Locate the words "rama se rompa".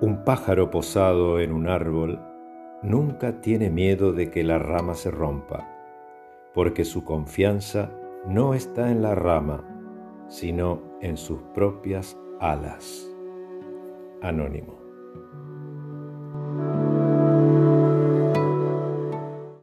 4.58-5.68